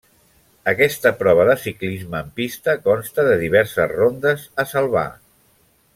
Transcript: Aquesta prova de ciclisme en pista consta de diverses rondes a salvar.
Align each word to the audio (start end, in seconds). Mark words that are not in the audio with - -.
Aquesta 0.71 1.09
prova 1.19 1.45
de 1.49 1.55
ciclisme 1.65 2.23
en 2.27 2.33
pista 2.41 2.75
consta 2.89 3.27
de 3.29 3.37
diverses 3.43 3.95
rondes 3.95 4.49
a 4.65 4.67
salvar. 4.73 5.09